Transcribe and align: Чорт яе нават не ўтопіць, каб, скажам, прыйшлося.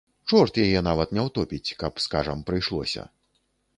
Чорт 0.29 0.53
яе 0.65 0.79
нават 0.87 1.13
не 1.17 1.21
ўтопіць, 1.27 1.75
каб, 1.85 1.93
скажам, 2.07 2.43
прыйшлося. 2.51 3.07